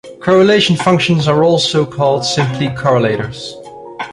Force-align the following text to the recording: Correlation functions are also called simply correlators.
Correlation 0.19 0.75
functions 0.77 1.27
are 1.27 1.43
also 1.43 1.85
called 1.85 2.25
simply 2.25 2.69
correlators. 2.69 3.51